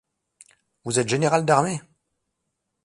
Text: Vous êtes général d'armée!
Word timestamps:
Vous 0.83 0.97
êtes 0.97 1.07
général 1.09 1.45
d'armée! 1.45 1.79